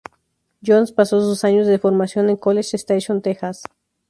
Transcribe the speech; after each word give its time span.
Jones 0.65 0.91
pasó 0.93 1.21
sus 1.21 1.43
años 1.43 1.67
de 1.67 1.77
formación 1.77 2.31
en 2.31 2.35
College 2.37 2.75
Station, 2.75 3.21
Texas. 3.21 3.61